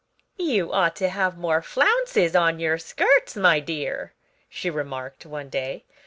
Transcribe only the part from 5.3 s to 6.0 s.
day.